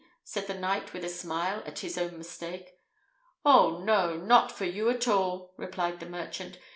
[0.23, 2.71] said the knight, with a smile at his own mistake.
[3.45, 6.57] "Oh, no; not for you at all!" replied the merchant.